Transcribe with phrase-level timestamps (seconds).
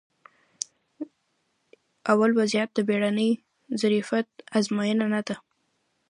[2.11, 3.29] ا وضعیت د بیړني
[3.81, 4.27] ظرفیت
[4.57, 5.35] ازموینه نه ده